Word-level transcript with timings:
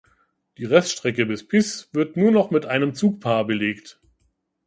Die 0.57 0.65
Reststrecke 0.65 1.27
bis 1.27 1.47
Pisz 1.47 1.89
wird 1.93 2.17
nur 2.17 2.31
noch 2.31 2.49
mit 2.49 2.65
einem 2.65 2.95
Zugpaar 2.95 3.45
belegt. 3.45 4.01